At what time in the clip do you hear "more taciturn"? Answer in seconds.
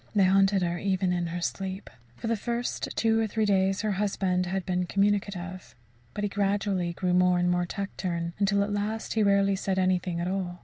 7.51-8.33